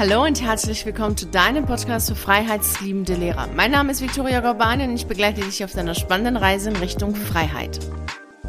[0.00, 3.48] Hallo und herzlich willkommen zu deinem Podcast für freiheitsliebende Lehrer.
[3.54, 7.14] Mein Name ist Victoria Gorbani und ich begleite dich auf deiner spannenden Reise in Richtung
[7.14, 7.78] Freiheit.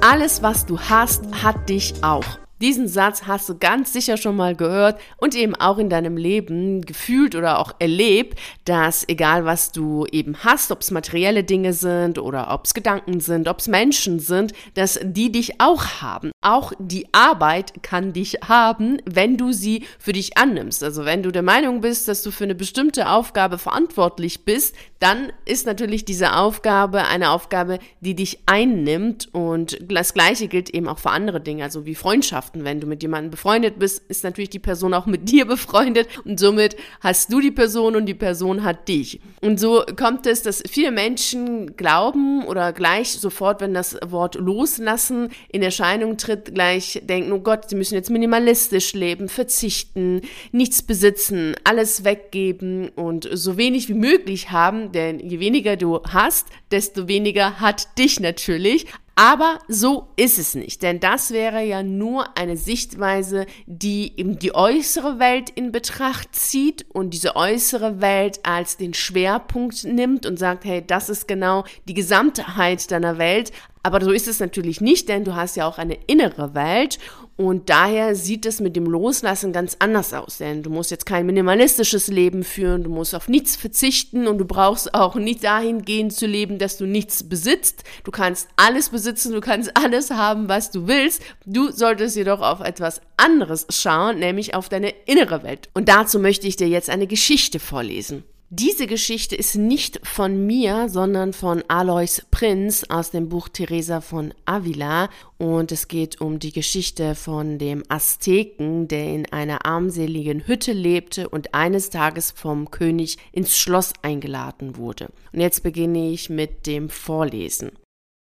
[0.00, 2.24] Alles, was du hast, hat dich auch.
[2.60, 6.82] Diesen Satz hast du ganz sicher schon mal gehört und eben auch in deinem Leben
[6.82, 12.18] gefühlt oder auch erlebt, dass egal was du eben hast, ob es materielle Dinge sind
[12.18, 16.30] oder ob es Gedanken sind, ob es Menschen sind, dass die dich auch haben.
[16.42, 20.84] Auch die Arbeit kann dich haben, wenn du sie für dich annimmst.
[20.84, 25.32] Also wenn du der Meinung bist, dass du für eine bestimmte Aufgabe verantwortlich bist, dann
[25.44, 30.98] ist natürlich diese Aufgabe eine Aufgabe, die dich einnimmt und das gleiche gilt eben auch
[30.98, 32.64] für andere Dinge, also wie Freundschaft Freundschaften.
[32.64, 36.38] Wenn du mit jemandem befreundet bist, ist natürlich die Person auch mit dir befreundet und
[36.38, 39.20] somit hast du die Person und die Person hat dich.
[39.40, 45.30] Und so kommt es, dass viele Menschen glauben oder gleich sofort, wenn das Wort loslassen
[45.50, 51.54] in Erscheinung tritt, gleich denken, oh Gott, sie müssen jetzt minimalistisch leben, verzichten, nichts besitzen,
[51.64, 57.60] alles weggeben und so wenig wie möglich haben, denn je weniger du hast, desto weniger
[57.60, 58.86] hat dich natürlich.
[59.16, 64.54] Aber so ist es nicht, denn das wäre ja nur eine Sichtweise, die eben die
[64.54, 70.64] äußere Welt in Betracht zieht und diese äußere Welt als den Schwerpunkt nimmt und sagt,
[70.64, 73.52] hey, das ist genau die Gesamtheit deiner Welt.
[73.84, 76.98] Aber so ist es natürlich nicht, denn du hast ja auch eine innere Welt
[77.36, 81.26] und daher sieht es mit dem Loslassen ganz anders aus, denn du musst jetzt kein
[81.26, 86.26] minimalistisches Leben führen, du musst auf nichts verzichten und du brauchst auch nicht dahingehend zu
[86.26, 87.84] leben, dass du nichts besitzt.
[88.04, 91.22] Du kannst alles besitzen, du kannst alles haben, was du willst.
[91.44, 95.68] Du solltest jedoch auf etwas anderes schauen, nämlich auf deine innere Welt.
[95.74, 98.24] Und dazu möchte ich dir jetzt eine Geschichte vorlesen.
[98.56, 104.32] Diese Geschichte ist nicht von mir, sondern von Alois Prinz aus dem Buch Teresa von
[104.44, 110.70] Avila und es geht um die Geschichte von dem Azteken, der in einer armseligen Hütte
[110.70, 115.08] lebte und eines Tages vom König ins Schloss eingeladen wurde.
[115.32, 117.72] Und jetzt beginne ich mit dem Vorlesen.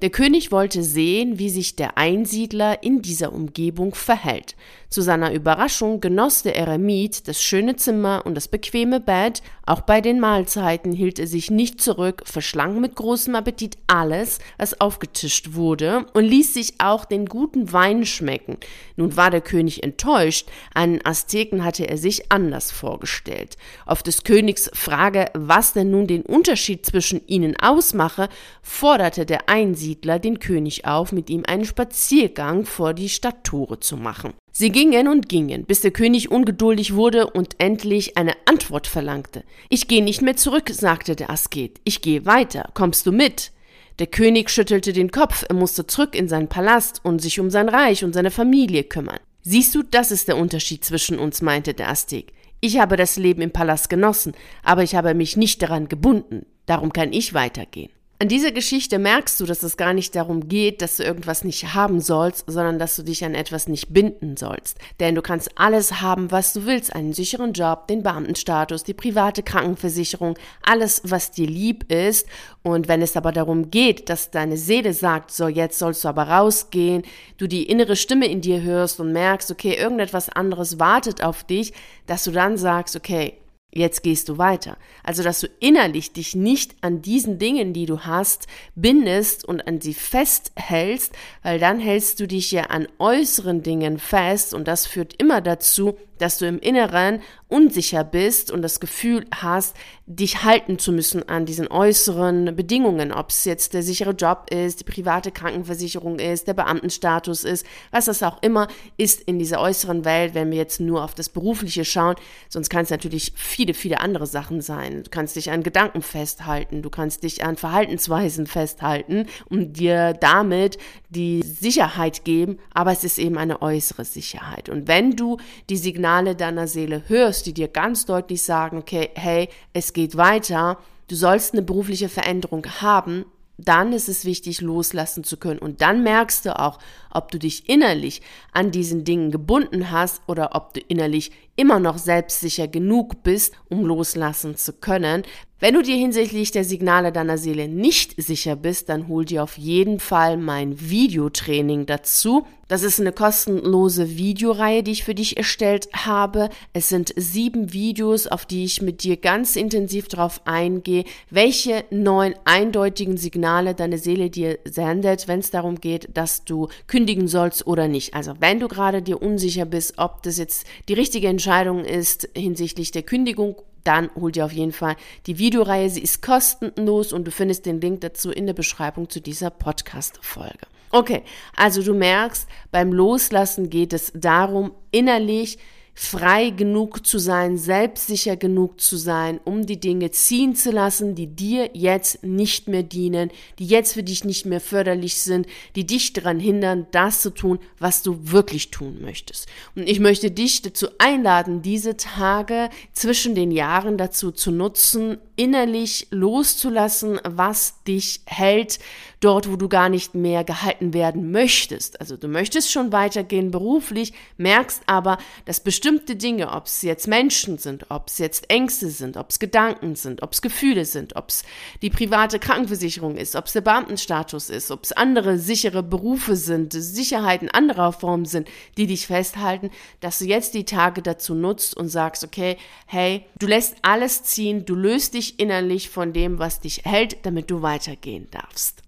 [0.00, 4.54] Der König wollte sehen, wie sich der Einsiedler in dieser Umgebung verhält.
[4.88, 9.42] Zu seiner Überraschung genoss der Eremit das schöne Zimmer und das bequeme Bett.
[9.66, 14.80] Auch bei den Mahlzeiten hielt er sich nicht zurück, verschlang mit großem Appetit alles, was
[14.80, 18.56] aufgetischt wurde, und ließ sich auch den guten Wein schmecken.
[18.96, 20.48] Nun war der König enttäuscht.
[20.72, 23.56] Einen Azteken hatte er sich anders vorgestellt.
[23.84, 28.28] Auf des Königs Frage, was denn nun den Unterschied zwischen ihnen ausmache,
[28.62, 34.34] forderte der Einsiedler den König auf, mit ihm einen Spaziergang vor die Stadttore zu machen.
[34.52, 39.44] Sie gingen und gingen, bis der König ungeduldig wurde und endlich eine Antwort verlangte.
[39.68, 41.80] Ich gehe nicht mehr zurück, sagte der Asket.
[41.84, 42.70] Ich gehe weiter.
[42.74, 43.52] Kommst du mit?
[43.98, 47.68] Der König schüttelte den Kopf, er musste zurück in seinen Palast und sich um sein
[47.68, 49.18] Reich und seine Familie kümmern.
[49.42, 52.32] Siehst du, das ist der Unterschied zwischen uns, meinte der Aztek.
[52.60, 56.46] Ich habe das Leben im Palast genossen, aber ich habe mich nicht daran gebunden.
[56.66, 57.90] Darum kann ich weitergehen.
[58.20, 61.74] An dieser Geschichte merkst du, dass es gar nicht darum geht, dass du irgendwas nicht
[61.74, 64.76] haben sollst, sondern dass du dich an etwas nicht binden sollst.
[64.98, 66.92] Denn du kannst alles haben, was du willst.
[66.92, 72.26] Einen sicheren Job, den Beamtenstatus, die private Krankenversicherung, alles, was dir lieb ist.
[72.64, 76.24] Und wenn es aber darum geht, dass deine Seele sagt, so jetzt sollst du aber
[76.24, 77.04] rausgehen,
[77.36, 81.72] du die innere Stimme in dir hörst und merkst, okay, irgendetwas anderes wartet auf dich,
[82.08, 83.34] dass du dann sagst, okay,
[83.78, 84.76] Jetzt gehst du weiter.
[85.04, 89.80] Also, dass du innerlich dich nicht an diesen Dingen, die du hast, bindest und an
[89.80, 91.12] sie festhältst,
[91.44, 95.96] weil dann hältst du dich ja an äußeren Dingen fest und das führt immer dazu,
[96.18, 99.74] dass du im Inneren unsicher bist und das Gefühl hast,
[100.06, 104.80] dich halten zu müssen an diesen äußeren Bedingungen, ob es jetzt der sichere Job ist,
[104.80, 110.04] die private Krankenversicherung ist, der Beamtenstatus ist, was das auch immer ist in dieser äußeren
[110.04, 112.16] Welt, wenn wir jetzt nur auf das Berufliche schauen,
[112.48, 115.04] sonst kann es natürlich viele, viele andere Sachen sein.
[115.04, 120.78] Du kannst dich an Gedanken festhalten, du kannst dich an Verhaltensweisen festhalten und dir damit
[121.08, 124.68] die Sicherheit geben, aber es ist eben eine äußere Sicherheit.
[124.68, 125.38] Und wenn du
[125.70, 130.16] die Signale Signale deiner Seele hörst, die dir ganz deutlich sagen, okay, hey, es geht
[130.16, 133.26] weiter, du sollst eine berufliche Veränderung haben,
[133.58, 135.58] dann ist es wichtig, loslassen zu können.
[135.58, 136.78] Und dann merkst du auch,
[137.12, 138.22] ob du dich innerlich
[138.52, 143.84] an diesen Dingen gebunden hast oder ob du innerlich immer noch selbstsicher genug bist, um
[143.84, 145.24] loslassen zu können.
[145.60, 149.58] Wenn du dir hinsichtlich der Signale deiner Seele nicht sicher bist, dann hol dir auf
[149.58, 152.46] jeden Fall mein Videotraining dazu.
[152.68, 156.50] Das ist eine kostenlose Videoreihe, die ich für dich erstellt habe.
[156.74, 162.34] Es sind sieben Videos, auf die ich mit dir ganz intensiv darauf eingehe, welche neun
[162.44, 167.88] eindeutigen Signale deine Seele dir sendet, wenn es darum geht, dass du kündigen sollst oder
[167.88, 168.12] nicht.
[168.12, 172.90] Also wenn du gerade dir unsicher bist, ob das jetzt die richtige Entscheidung ist hinsichtlich
[172.90, 173.56] der Kündigung
[173.88, 174.96] dann hol dir auf jeden Fall
[175.26, 175.88] die Videoreihe.
[175.88, 180.66] Sie ist kostenlos und du findest den Link dazu in der Beschreibung zu dieser Podcast-Folge.
[180.90, 181.22] Okay,
[181.56, 185.58] also du merkst, beim Loslassen geht es darum, innerlich
[186.00, 191.26] frei genug zu sein, selbstsicher genug zu sein, um die Dinge ziehen zu lassen, die
[191.26, 196.12] dir jetzt nicht mehr dienen, die jetzt für dich nicht mehr förderlich sind, die dich
[196.12, 199.48] daran hindern, das zu tun, was du wirklich tun möchtest.
[199.74, 206.06] Und ich möchte dich dazu einladen, diese Tage zwischen den Jahren dazu zu nutzen, innerlich
[206.10, 208.78] loszulassen, was dich hält,
[209.20, 212.00] dort, wo du gar nicht mehr gehalten werden möchtest.
[212.00, 217.58] Also du möchtest schon weitergehen beruflich, merkst aber, dass bestimmte Dinge, ob es jetzt Menschen
[217.58, 221.28] sind, ob es jetzt Ängste sind, ob es Gedanken sind, ob es Gefühle sind, ob
[221.28, 221.44] es
[221.82, 226.72] die private Krankenversicherung ist, ob es der Beamtenstatus ist, ob es andere sichere Berufe sind,
[226.72, 229.70] Sicherheiten anderer Form sind, die dich festhalten,
[230.00, 232.56] dass du jetzt die Tage dazu nutzt und sagst, okay,
[232.86, 237.50] hey, du lässt alles ziehen, du löst dich innerlich von dem, was dich hält, damit
[237.50, 238.82] du weitergehen darfst.